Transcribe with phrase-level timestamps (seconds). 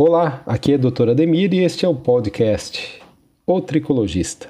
[0.00, 3.02] Olá, aqui é a doutora Ademir e este é o podcast
[3.44, 4.48] O Tricologista,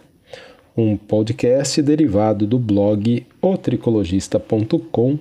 [0.77, 5.19] um podcast derivado do blog otricologista.com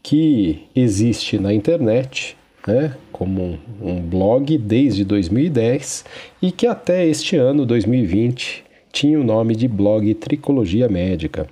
[0.00, 6.04] que existe na internet né, como um blog desde 2010
[6.40, 8.62] e que até este ano, 2020,
[8.92, 11.48] tinha o nome de blog Tricologia Médica.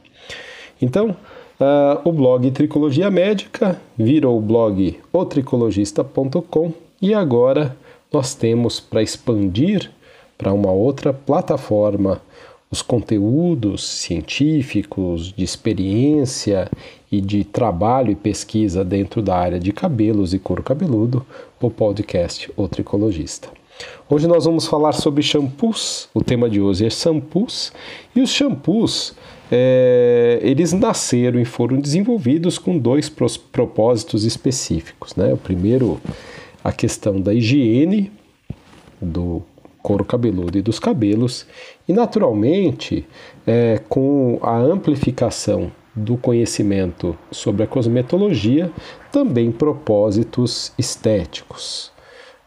[0.81, 1.17] Então,
[1.61, 7.77] uh, o blog Tricologia Médica virou o blog otricologista.com e agora
[8.13, 9.91] nós temos para expandir
[10.39, 12.23] para uma outra plataforma
[12.71, 16.71] os conteúdos científicos, de experiência
[17.11, 21.27] e de trabalho e pesquisa dentro da área de cabelos e couro cabeludo,
[21.61, 23.49] o podcast O Tricologista.
[24.09, 26.09] Hoje nós vamos falar sobre shampoos.
[26.15, 27.73] O tema de hoje é shampoos.
[28.15, 29.15] E os shampoos,
[29.51, 35.15] é, eles nasceram e foram desenvolvidos com dois propósitos específicos.
[35.17, 35.33] Né?
[35.33, 36.01] O primeiro,
[36.63, 38.11] a questão da higiene
[39.01, 39.43] do
[39.83, 41.47] couro cabeludo e dos cabelos,
[41.89, 43.05] e naturalmente,
[43.47, 48.71] é, com a amplificação do conhecimento sobre a cosmetologia,
[49.11, 51.93] também propósitos estéticos.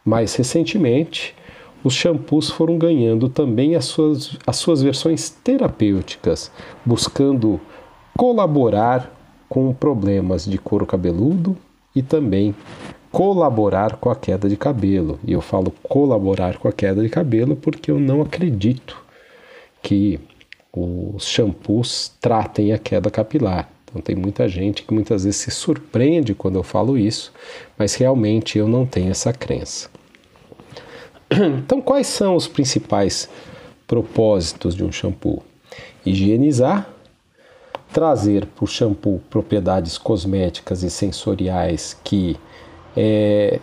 [0.04, 1.36] Mais recentemente,
[1.84, 6.52] os shampoos foram ganhando também as suas, as suas versões terapêuticas,
[6.84, 7.60] buscando
[8.18, 9.12] colaborar
[9.48, 11.56] com problemas de couro cabeludo
[11.96, 12.56] e também
[13.16, 15.18] colaborar com a queda de cabelo.
[15.26, 19.02] E eu falo colaborar com a queda de cabelo porque eu não acredito
[19.82, 20.20] que
[20.74, 23.70] os shampoos tratem a queda capilar.
[23.86, 27.32] Então tem muita gente que muitas vezes se surpreende quando eu falo isso,
[27.78, 29.90] mas realmente eu não tenho essa crença.
[31.64, 33.30] Então, quais são os principais
[33.88, 35.42] propósitos de um shampoo?
[36.06, 36.90] Higienizar,
[37.94, 42.38] trazer para o shampoo propriedades cosméticas e sensoriais que
[42.96, 43.60] é,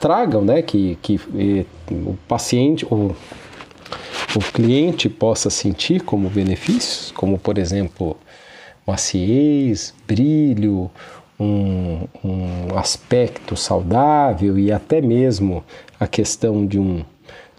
[0.00, 3.14] tragam, né, que, que é, o paciente, o,
[4.34, 8.16] o cliente possa sentir como benefícios, como por exemplo
[8.86, 10.90] maciez, brilho,
[11.38, 15.64] um, um aspecto saudável e até mesmo
[15.98, 17.04] a questão de um,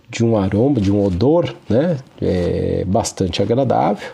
[0.09, 4.09] de um aroma, de um odor né, é bastante agradável.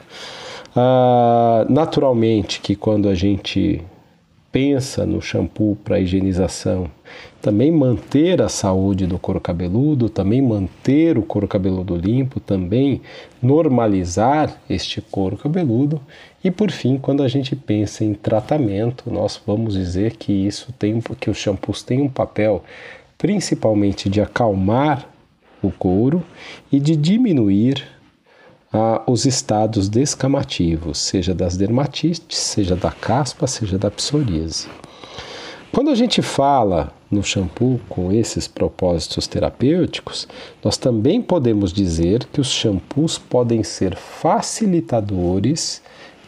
[0.76, 3.82] Ah, naturalmente que quando a gente
[4.52, 6.90] pensa no shampoo para higienização,
[7.42, 13.02] também manter a saúde do couro cabeludo, também manter o couro cabeludo limpo, também
[13.42, 16.02] normalizar este couro cabeludo.
[16.44, 21.00] E por fim, quando a gente pensa em tratamento, nós vamos dizer que isso tem
[21.20, 22.64] que os shampoos têm um papel
[23.18, 25.06] principalmente de acalmar
[25.62, 26.24] o couro
[26.72, 27.86] e de diminuir
[28.72, 34.68] ah, os estados descamativos, seja das dermatites, seja da caspa, seja da psoríase.
[35.72, 40.28] Quando a gente fala no shampoo com esses propósitos terapêuticos,
[40.64, 45.82] nós também podemos dizer que os shampoos podem ser facilitadores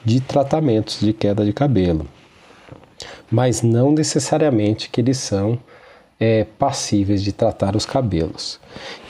[0.06, 2.08] de tratamentos de queda de cabelo,
[3.29, 5.59] mas não necessariamente que eles são
[6.21, 8.59] é, passíveis de tratar os cabelos.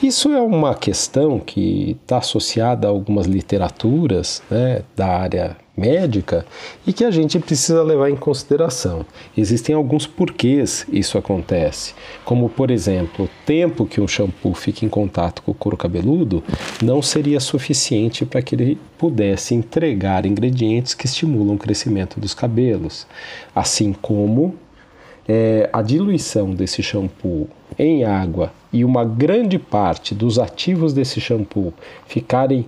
[0.02, 6.46] Isso é uma questão que está associada a algumas literaturas né, da área médica
[6.86, 9.04] e que a gente precisa levar em consideração.
[9.36, 14.88] Existem alguns porquês isso acontece, como por exemplo, o tempo que um shampoo fica em
[14.88, 16.42] contato com o couro cabeludo
[16.82, 23.06] não seria suficiente para que ele pudesse entregar ingredientes que estimulam o crescimento dos cabelos,
[23.54, 24.54] assim como
[25.28, 31.72] é, a diluição desse shampoo em água e uma grande parte dos ativos desse shampoo
[32.06, 32.66] ficarem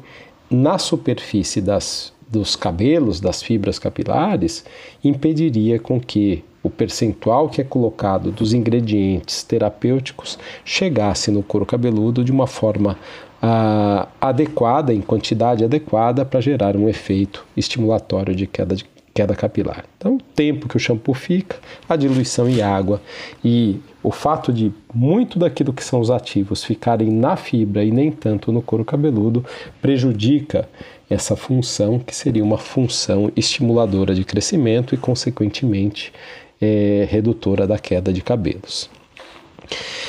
[0.51, 4.65] na superfície das, dos cabelos, das fibras capilares,
[5.03, 12.25] impediria com que o percentual que é colocado dos ingredientes terapêuticos chegasse no couro cabeludo
[12.25, 12.97] de uma forma
[13.43, 19.85] ah, adequada, em quantidade adequada, para gerar um efeito estimulatório de queda de queda capilar.
[19.97, 21.57] Então, o tempo que o shampoo fica,
[21.89, 23.01] a diluição em água
[23.45, 28.11] e o fato de muito daquilo que são os ativos ficarem na fibra e nem
[28.11, 29.45] tanto no couro cabeludo
[29.81, 30.69] prejudica
[31.09, 36.13] essa função que seria uma função estimuladora de crescimento e, consequentemente,
[36.61, 38.91] é, redutora da queda de cabelos.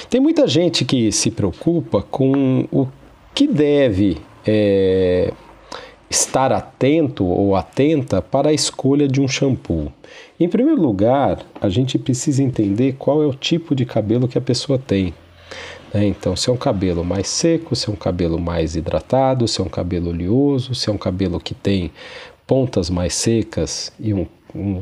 [0.09, 2.87] Tem muita gente que se preocupa com o
[3.33, 5.31] que deve é,
[6.09, 9.91] estar atento ou atenta para a escolha de um shampoo.
[10.39, 14.41] Em primeiro lugar, a gente precisa entender qual é o tipo de cabelo que a
[14.41, 15.13] pessoa tem.
[15.93, 16.05] Né?
[16.05, 19.63] Então, se é um cabelo mais seco, se é um cabelo mais hidratado, se é
[19.63, 21.91] um cabelo oleoso, se é um cabelo que tem
[22.45, 24.81] pontas mais secas e um, um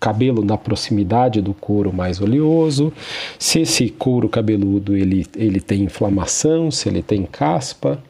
[0.00, 2.90] cabelo na proximidade do couro mais oleoso,
[3.38, 8.02] se esse couro cabeludo ele, ele tem inflamação, se ele tem caspa.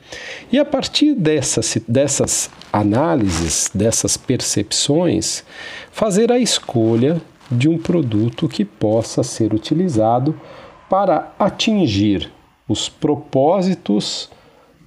[0.52, 5.42] E a partir dessas, dessas análises, dessas percepções,
[5.90, 7.20] fazer a escolha
[7.50, 10.40] de um produto que possa ser utilizado
[10.88, 12.30] para atingir
[12.68, 14.30] os propósitos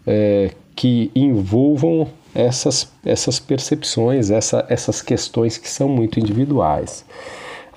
[0.08, 7.06] é, que envolvam essas, essas percepções, essa, essas questões que são muito individuais.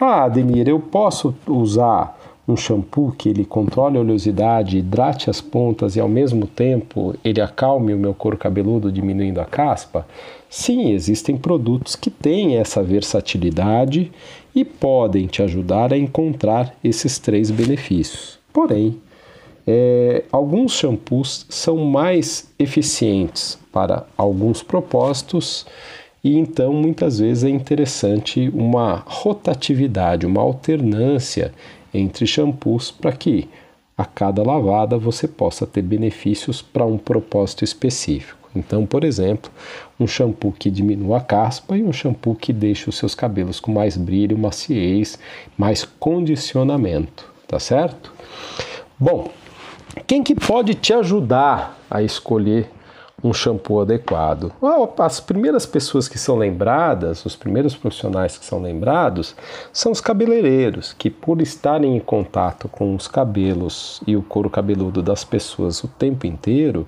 [0.01, 2.17] Ah, Ademir, eu posso usar
[2.49, 7.41] um shampoo que ele controle a oleosidade, hidrate as pontas e ao mesmo tempo ele
[7.41, 10.07] acalme o meu couro cabeludo, diminuindo a caspa?
[10.49, 14.13] Sim, existem produtos que têm essa versatilidade
[14.55, 18.39] e podem te ajudar a encontrar esses três benefícios.
[18.53, 18.97] Porém,
[19.67, 25.67] é, alguns shampoos são mais eficientes para alguns propósitos
[26.23, 31.53] e então muitas vezes é interessante uma rotatividade, uma alternância
[31.93, 33.49] entre shampoos para que
[33.99, 38.37] a cada lavada você possa ter benefícios para um propósito específico.
[38.55, 39.51] Então, por exemplo,
[39.99, 43.73] um shampoo que diminua a caspa e um shampoo que deixa os seus cabelos com
[43.73, 45.19] mais brilho, maciez,
[45.59, 48.13] mais condicionamento, tá certo?
[48.99, 49.31] Bom,
[50.07, 52.71] quem que pode te ajudar a escolher
[53.23, 54.53] um shampoo adequado?
[54.99, 59.35] As primeiras pessoas que são lembradas, os primeiros profissionais que são lembrados,
[59.73, 65.03] são os cabeleireiros, que por estarem em contato com os cabelos e o couro cabeludo
[65.03, 66.87] das pessoas o tempo inteiro,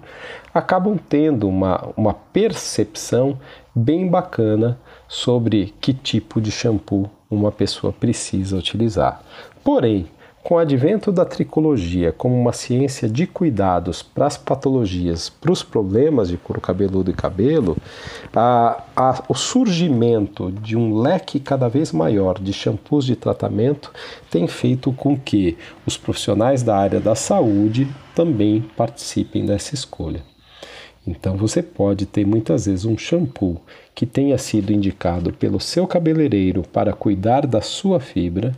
[0.52, 3.38] acabam tendo uma, uma percepção
[3.74, 9.22] bem bacana sobre que tipo de shampoo uma pessoa precisa utilizar.
[9.62, 10.06] Porém,
[10.48, 15.62] com o advento da tricologia como uma ciência de cuidados para as patologias, para os
[15.62, 17.76] problemas de couro cabeludo e cabelo,
[18.34, 23.92] a, a, o surgimento de um leque cada vez maior de shampoos de tratamento
[24.30, 30.22] tem feito com que os profissionais da área da saúde também participem dessa escolha.
[31.10, 33.62] Então você pode ter muitas vezes um shampoo
[33.94, 38.54] que tenha sido indicado pelo seu cabeleireiro para cuidar da sua fibra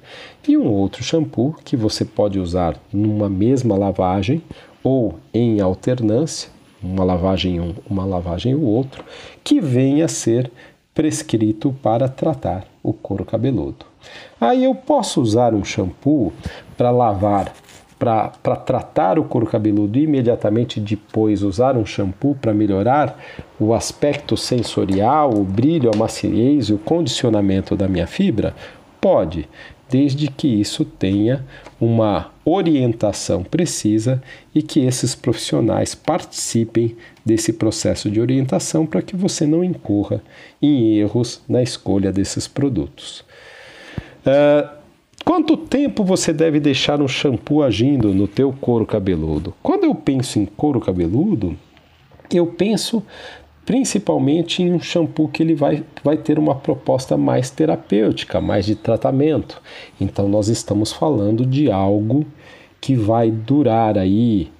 [0.48, 4.42] e um outro shampoo que você pode usar numa mesma lavagem
[4.82, 6.50] ou em alternância,
[6.82, 9.04] uma lavagem um, uma lavagem o outro,
[9.44, 10.50] que venha a ser
[10.92, 13.86] prescrito para tratar o couro cabeludo.
[14.40, 16.32] Aí eu posso usar um shampoo
[16.76, 17.52] para lavar
[18.00, 23.20] para tratar o couro cabeludo e imediatamente depois usar um shampoo para melhorar
[23.60, 28.54] o aspecto sensorial, o brilho, a maciez e o condicionamento da minha fibra?
[29.02, 29.46] Pode,
[29.90, 31.44] desde que isso tenha
[31.78, 34.22] uma orientação precisa
[34.54, 40.22] e que esses profissionais participem desse processo de orientação para que você não incorra
[40.62, 43.22] em erros na escolha desses produtos.
[44.24, 44.79] Uh,
[45.30, 49.54] Quanto tempo você deve deixar um shampoo agindo no teu couro cabeludo?
[49.62, 51.56] Quando eu penso em couro cabeludo,
[52.32, 53.00] eu penso
[53.64, 58.74] principalmente em um shampoo que ele vai, vai ter uma proposta mais terapêutica, mais de
[58.74, 59.62] tratamento.
[60.00, 62.26] Então nós estamos falando de algo
[62.80, 64.50] que vai durar aí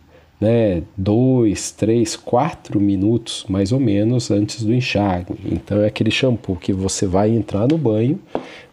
[0.41, 5.35] né, dois, três, quatro minutos mais ou menos antes do enxágue.
[5.45, 8.19] Então é aquele shampoo que você vai entrar no banho,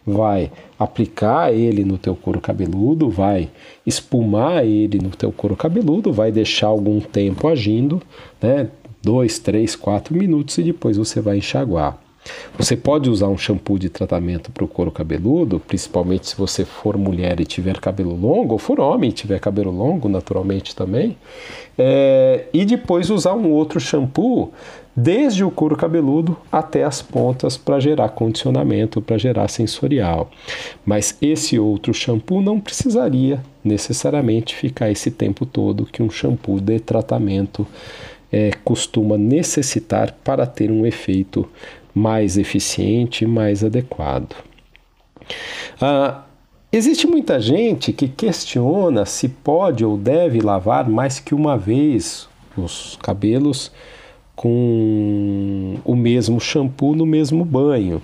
[0.06, 3.50] vai aplicar ele no teu couro cabeludo, vai
[3.84, 8.00] espumar ele no teu couro cabeludo, vai deixar algum tempo agindo,
[8.40, 8.68] né?
[9.02, 12.07] Dois, três, quatro minutos e depois você vai enxaguar.
[12.56, 16.96] Você pode usar um shampoo de tratamento para o couro cabeludo, principalmente se você for
[16.96, 21.16] mulher e tiver cabelo longo, ou for homem e tiver cabelo longo, naturalmente também,
[21.78, 24.52] é, e depois usar um outro shampoo
[24.94, 30.28] desde o couro cabeludo até as pontas para gerar condicionamento, para gerar sensorial.
[30.84, 36.80] Mas esse outro shampoo não precisaria necessariamente ficar esse tempo todo que um shampoo de
[36.80, 37.64] tratamento
[38.32, 41.48] é, costuma necessitar para ter um efeito
[41.98, 44.34] mais eficiente e mais adequado.
[45.80, 46.22] Ah,
[46.72, 52.96] existe muita gente que questiona se pode ou deve lavar mais que uma vez os
[53.02, 53.70] cabelos
[54.34, 58.00] com o mesmo shampoo no mesmo banho.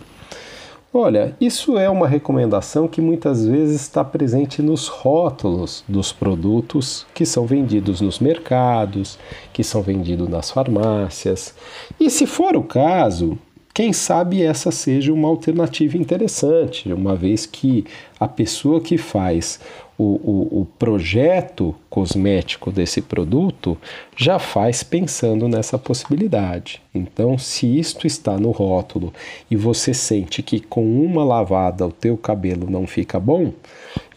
[0.97, 7.27] Olha, isso é uma recomendação que muitas vezes está presente nos rótulos dos produtos que
[7.27, 9.19] são vendidos nos mercados,
[9.53, 11.53] que são vendidos nas farmácias.
[11.99, 13.37] E se for o caso,
[13.75, 17.85] quem sabe essa seja uma alternativa interessante, uma vez que
[18.21, 19.59] a pessoa que faz
[19.99, 23.76] o, o, o, projeto cosmético desse produto
[24.16, 26.83] já faz pensando nessa possibilidade.
[26.93, 29.12] Então, se isto está no rótulo
[29.49, 33.52] e você sente que com uma lavada o teu cabelo não fica bom,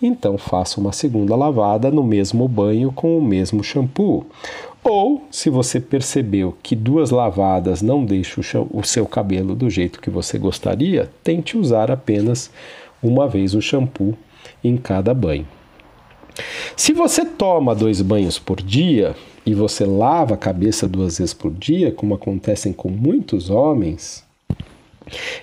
[0.02, 4.26] então faça uma segunda lavada no mesmo banho com o mesmo shampoo.
[4.90, 8.42] Ou, se você percebeu que duas lavadas não deixam
[8.72, 12.50] o seu cabelo do jeito que você gostaria, tente usar apenas
[13.04, 14.18] uma vez o shampoo
[14.64, 15.46] em cada banho.
[16.74, 19.14] Se você toma dois banhos por dia
[19.46, 24.24] e você lava a cabeça duas vezes por dia, como acontecem com muitos homens,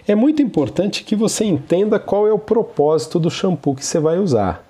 [0.08, 4.18] é muito importante que você entenda qual é o propósito do shampoo que você vai
[4.18, 4.66] usar.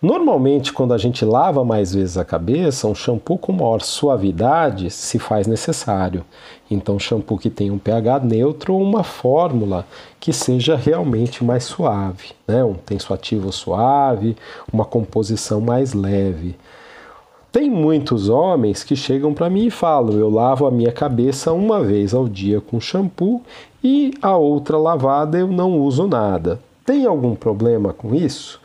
[0.00, 5.18] Normalmente, quando a gente lava mais vezes a cabeça, um shampoo com maior suavidade se
[5.18, 6.24] faz necessário.
[6.70, 9.84] Então, shampoo que tem um pH neutro ou uma fórmula
[10.20, 12.62] que seja realmente mais suave, né?
[12.62, 14.36] um tensoativo suave,
[14.72, 16.54] uma composição mais leve.
[17.50, 21.82] Tem muitos homens que chegam para mim e falam: eu lavo a minha cabeça uma
[21.82, 23.42] vez ao dia com shampoo
[23.82, 26.60] e a outra lavada eu não uso nada.
[26.86, 28.60] Tem algum problema com isso?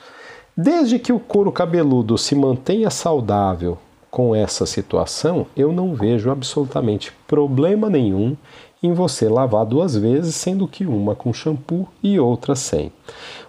[0.56, 3.80] Desde que o couro cabeludo se mantenha saudável
[4.12, 8.38] com essa situação, eu não vejo absolutamente problema nenhum
[8.84, 12.92] em você lavar duas vezes, sendo que uma com shampoo e outra sem.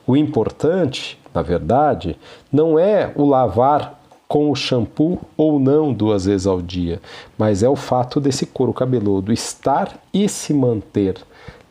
[0.06, 2.16] O importante, na verdade,
[2.50, 7.02] não é o lavar com o shampoo ou não duas vezes ao dia,
[7.36, 11.16] mas é o fato desse couro cabeludo estar e se manter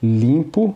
[0.01, 0.75] limpo,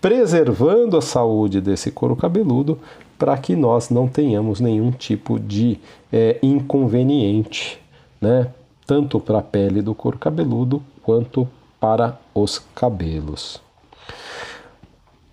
[0.00, 2.78] preservando a saúde desse couro cabeludo
[3.18, 5.78] para que nós não tenhamos nenhum tipo de
[6.12, 7.80] é, inconveniente,
[8.20, 8.48] né?
[8.86, 11.48] tanto para a pele do couro cabeludo quanto
[11.80, 13.60] para os cabelos.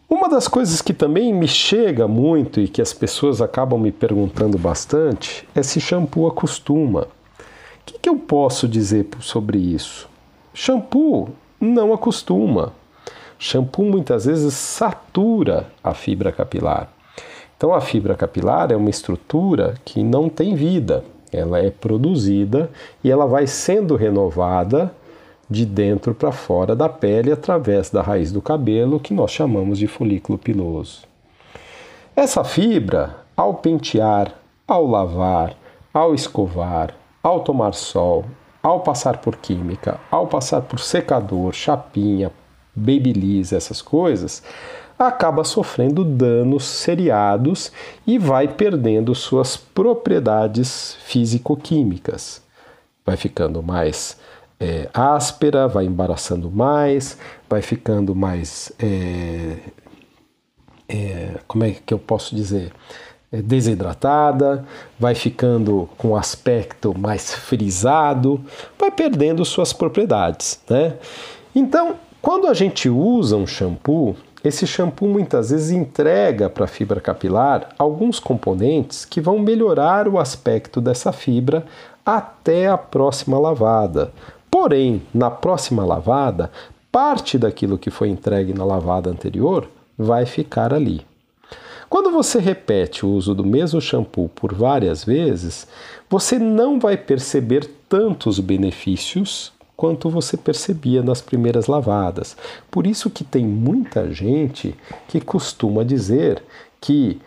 [0.10, 4.58] Uma das coisas que também me chega muito e que as pessoas acabam me perguntando
[4.58, 7.02] bastante é se shampoo acostuma.
[7.02, 10.08] O que, que eu posso dizer sobre isso?
[10.54, 11.30] Shampoo
[11.60, 12.74] não acostuma.
[13.38, 16.90] Shampoo muitas vezes satura a fibra capilar.
[17.58, 22.70] Então, a fibra capilar é uma estrutura que não tem vida, ela é produzida
[23.04, 24.94] e ela vai sendo renovada
[25.50, 29.88] de dentro para fora da pele através da raiz do cabelo, que nós chamamos de
[29.88, 31.04] folículo piloso.
[32.16, 34.34] Essa fibra, ao pentear,
[34.68, 35.56] ao lavar,
[35.94, 38.26] ao escovar, ao tomar sol,
[38.64, 42.32] ao passar por química, ao passar por secador, chapinha,
[42.76, 44.44] babyliss, essas coisas,
[44.98, 47.72] acaba sofrendo danos seriados
[48.08, 52.42] e vai perdendo suas propriedades físico-químicas.
[53.06, 54.18] Vai ficando mais
[54.60, 57.18] é, áspera, vai embaraçando mais,
[57.50, 58.72] vai ficando mais.
[58.80, 59.58] É,
[60.88, 62.72] é, como é que eu posso dizer?
[63.32, 64.66] É, desidratada,
[65.00, 68.44] vai ficando com aspecto mais frisado,
[68.80, 70.60] vai perdendo suas propriedades.
[70.70, 70.94] Né?
[71.54, 77.00] Então, quando a gente usa um shampoo, esse shampoo muitas vezes entrega para a fibra
[77.00, 81.64] capilar alguns componentes que vão melhorar o aspecto dessa fibra
[82.04, 84.12] até a próxima lavada.
[84.50, 86.50] Porém, na próxima lavada,
[86.92, 91.06] parte daquilo que foi entregue na lavada anterior vai ficar ali.
[91.88, 95.68] Quando você repete o uso do mesmo shampoo por várias vezes,
[96.10, 102.36] você não vai perceber tantos benefícios quanto você percebia nas primeiras lavadas.
[102.72, 104.76] Por isso que tem muita gente
[105.08, 106.44] que costuma dizer
[106.80, 107.22] que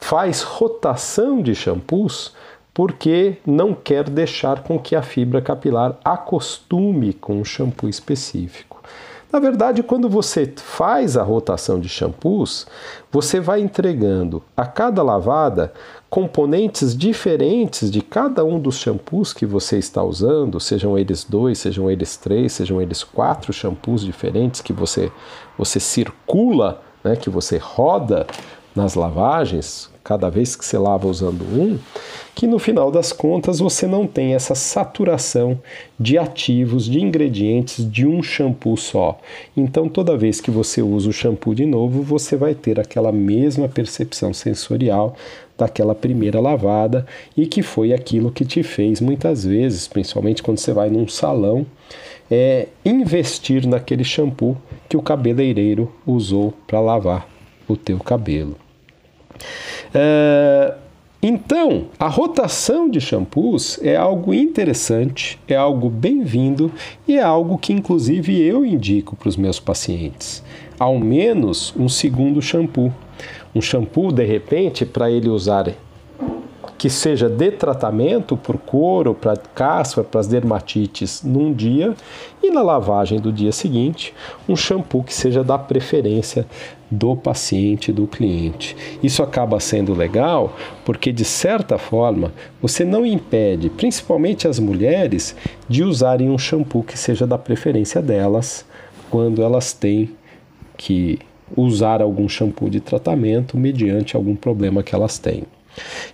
[0.00, 2.34] faz rotação de shampoos
[2.72, 8.80] porque não quer deixar com que a fibra capilar acostume com um shampoo específico.
[9.30, 12.66] Na verdade, quando você faz a rotação de shampoos,
[13.12, 15.72] você vai entregando a cada lavada
[16.08, 21.90] componentes diferentes de cada um dos shampoos que você está usando, sejam eles dois, sejam
[21.90, 25.12] eles três, sejam eles quatro shampoos diferentes que você,
[25.58, 28.26] você circula, né, que você roda
[28.74, 31.78] nas lavagens, cada vez que você lava usando um,
[32.34, 35.60] que no final das contas você não tem essa saturação
[36.00, 39.20] de ativos, de ingredientes de um shampoo só.
[39.54, 43.68] Então, toda vez que você usa o shampoo de novo, você vai ter aquela mesma
[43.68, 45.14] percepção sensorial
[45.58, 50.72] daquela primeira lavada e que foi aquilo que te fez muitas vezes, principalmente quando você
[50.72, 51.66] vai num salão,
[52.30, 54.56] é investir naquele shampoo
[54.88, 57.28] que o cabeleireiro usou para lavar
[57.68, 58.56] o teu cabelo.
[59.94, 60.74] É,
[61.20, 66.70] Então, a rotação de shampoos é algo interessante, é algo bem-vindo
[67.08, 70.44] e é algo que, inclusive, eu indico para os meus pacientes.
[70.78, 72.92] Ao menos um segundo shampoo.
[73.52, 75.68] Um shampoo, de repente, para ele usar
[76.78, 81.92] que seja de tratamento por couro, para caspa, para as dermatites num dia
[82.40, 84.14] e na lavagem do dia seguinte,
[84.48, 86.46] um shampoo que seja da preferência
[86.88, 88.76] do paciente, do cliente.
[89.02, 92.32] Isso acaba sendo legal porque, de certa forma,
[92.62, 95.34] você não impede, principalmente as mulheres,
[95.68, 98.64] de usarem um shampoo que seja da preferência delas
[99.10, 100.10] quando elas têm
[100.76, 101.18] que
[101.56, 105.42] usar algum shampoo de tratamento mediante algum problema que elas têm.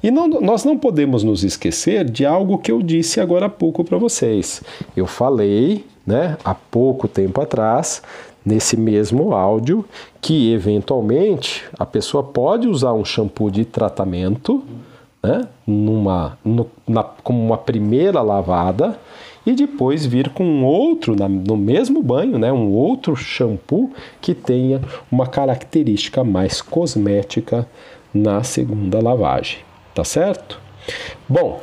[0.02, 3.84] E não, nós não podemos nos esquecer de algo que eu disse agora há pouco
[3.84, 4.62] para vocês.
[4.96, 8.02] Eu falei, né, há pouco tempo atrás,
[8.44, 9.84] nesse mesmo áudio,
[10.20, 14.62] que eventualmente a pessoa pode usar um shampoo de tratamento,
[15.22, 18.98] né, numa, no, na, como uma primeira lavada
[19.46, 23.90] e depois vir com outro no mesmo banho, né, um outro shampoo
[24.20, 24.80] que tenha
[25.10, 27.66] uma característica mais cosmética
[28.14, 29.58] na segunda lavagem,
[29.92, 30.60] tá certo?
[31.28, 31.60] Bom,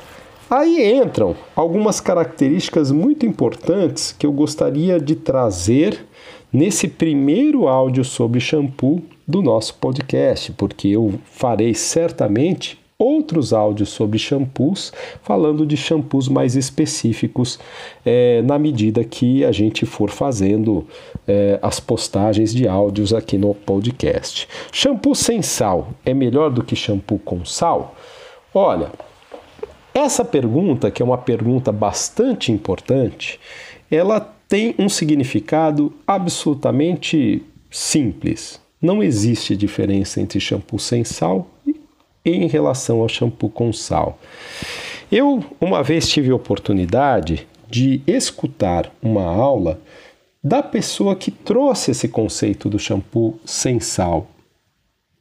[0.49, 6.05] aí entram algumas características muito importantes que eu gostaria de trazer
[6.51, 14.19] nesse primeiro áudio sobre shampoo do nosso podcast, porque eu farei certamente outros áudios sobre
[14.19, 14.93] shampoos,
[15.23, 17.59] falando de shampoos mais específicos
[18.05, 20.85] é, na medida que a gente for fazendo
[21.27, 24.47] é, as postagens de áudios aqui no podcast.
[24.71, 27.95] Shampoo sem sal é melhor do que shampoo com sal?
[28.53, 28.91] Olha,
[29.95, 33.39] essa pergunta, que é uma pergunta bastante importante,
[33.89, 38.61] ela tem um significado absolutamente simples.
[38.79, 41.47] Não existe diferença entre shampoo sem sal
[42.25, 44.19] em relação ao shampoo com sal.
[45.11, 49.79] Eu uma vez tive a oportunidade de escutar uma aula
[50.43, 54.27] da pessoa que trouxe esse conceito do shampoo sem sal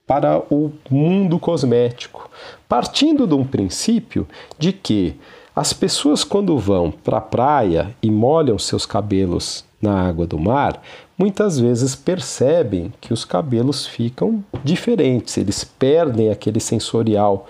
[0.07, 2.29] para o mundo cosmético,
[2.69, 4.27] partindo de um princípio
[4.59, 5.15] de que
[5.55, 10.83] as pessoas quando vão para a praia e molham seus cabelos na água do mar,
[11.21, 17.47] muitas vezes percebem que os cabelos ficam diferentes, eles perdem aquele sensorial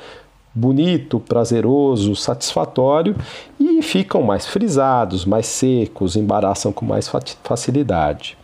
[0.52, 3.14] bonito, prazeroso, satisfatório
[3.60, 7.08] e ficam mais frisados, mais secos, embaraçam com mais
[7.44, 8.36] facilidade.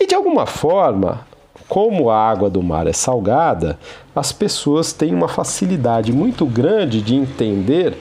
[0.00, 1.24] E de alguma forma,
[1.68, 3.78] como a água do mar é salgada,
[4.16, 7.96] as pessoas têm uma facilidade muito grande de entender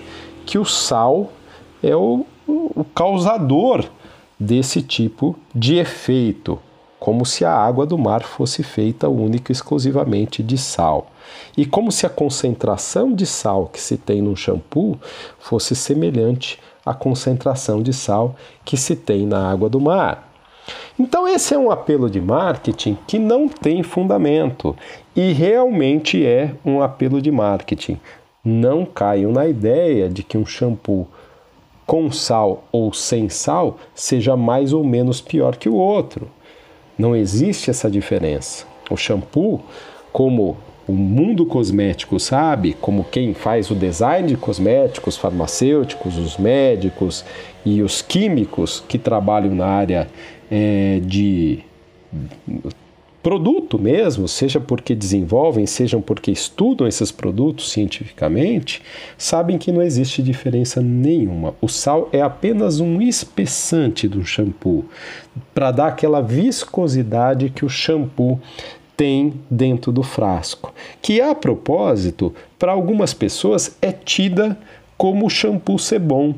[0.48, 1.32] que o sal
[1.84, 3.86] é o, o causador
[4.40, 6.60] desse tipo de efeito,
[7.00, 11.12] como se a água do mar fosse feita única e exclusivamente de sal.
[11.58, 15.00] E como se a concentração de sal que se tem no shampoo
[15.40, 20.32] fosse semelhante à concentração de sal que se tem na água do mar.
[20.98, 24.76] Então, esse é um apelo de marketing que não tem fundamento
[25.16, 28.00] e realmente é um apelo de marketing.
[28.44, 31.08] Não caiam na ideia de que um shampoo
[31.86, 36.30] com sal ou sem sal seja mais ou menos pior que o outro.
[36.98, 38.66] Não existe essa diferença.
[38.90, 39.62] O shampoo,
[40.12, 47.26] como o mundo cosmético sabe, como quem faz o design de cosméticos, farmacêuticos, os médicos
[47.66, 50.08] e os químicos que trabalham na área
[50.50, 51.64] é, de
[53.26, 58.84] produto mesmo, seja porque desenvolvem, sejam porque estudam esses produtos cientificamente,
[59.18, 61.56] sabem que não existe diferença nenhuma.
[61.60, 64.86] O sal é apenas um espessante do shampoo
[65.56, 68.40] para dar aquela viscosidade que o shampoo
[68.96, 74.56] tem dentro do frasco, que a propósito, para algumas pessoas é tida
[74.96, 76.36] como shampoo ser bom,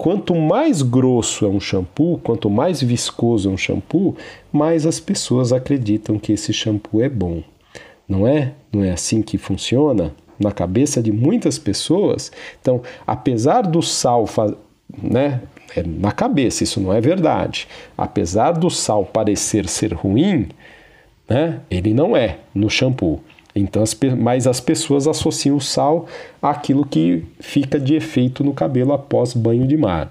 [0.00, 4.16] Quanto mais grosso é um shampoo, quanto mais viscoso é um shampoo,
[4.50, 7.42] mais as pessoas acreditam que esse shampoo é bom.
[8.08, 8.54] Não é?
[8.72, 10.14] Não é assim que funciona?
[10.38, 12.32] Na cabeça de muitas pessoas.
[12.62, 14.24] Então, apesar do sal,
[15.02, 15.42] né,
[15.76, 17.68] é na cabeça, isso não é verdade.
[17.94, 20.48] Apesar do sal parecer ser ruim,
[21.28, 23.20] né, ele não é no shampoo.
[23.54, 26.06] Então, as, mas as pessoas associam o sal
[26.40, 30.10] àquilo que fica de efeito no cabelo após banho de mar.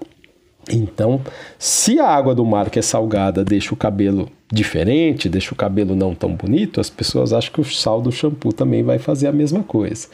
[0.72, 1.22] Então,
[1.58, 5.96] se a água do mar que é salgada deixa o cabelo diferente, deixa o cabelo
[5.96, 9.32] não tão bonito, as pessoas acham que o sal do shampoo também vai fazer a
[9.32, 10.08] mesma coisa.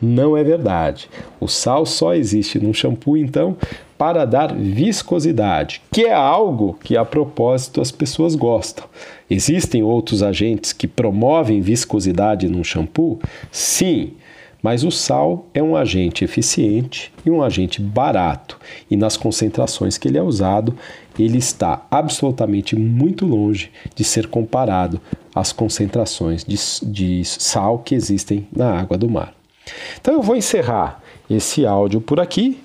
[0.00, 1.08] Não é verdade.
[1.38, 3.56] O sal só existe no shampoo, então,
[3.96, 8.84] para dar viscosidade, que é algo que a propósito as pessoas gostam.
[9.32, 13.18] Existem outros agentes que promovem viscosidade num shampoo?
[13.50, 14.12] Sim,
[14.62, 20.06] Mas o sal é um agente eficiente e um agente barato, e nas concentrações que
[20.06, 20.76] ele é usado,
[21.18, 25.00] ele está absolutamente muito longe de ser comparado
[25.34, 29.34] às concentrações de, de sal que existem na água do mar.
[30.00, 32.62] Então eu vou encerrar esse áudio por aqui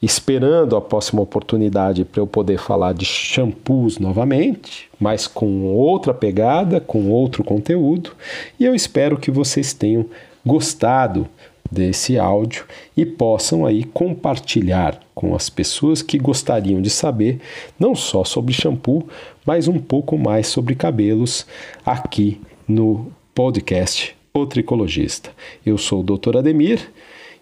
[0.00, 6.80] esperando a próxima oportunidade para eu poder falar de shampoos novamente, mas com outra pegada,
[6.80, 8.12] com outro conteúdo,
[8.58, 10.06] e eu espero que vocês tenham
[10.46, 11.26] gostado
[11.70, 12.64] desse áudio
[12.96, 17.40] e possam aí compartilhar com as pessoas que gostariam de saber
[17.78, 19.06] não só sobre shampoo,
[19.44, 21.46] mas um pouco mais sobre cabelos
[21.84, 25.30] aqui no podcast O Tricologista.
[25.66, 26.38] Eu sou o Dr.
[26.38, 26.90] Ademir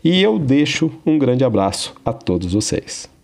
[0.09, 3.16] e eu deixo um grande abraço a todos vocês.